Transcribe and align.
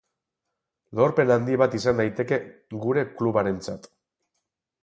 Lorpen 0.99 1.33
handi 1.35 1.59
bat 1.63 1.77
izan 1.79 2.01
daiteke 2.01 2.39
gure 2.87 3.07
klubarentzat. 3.21 3.91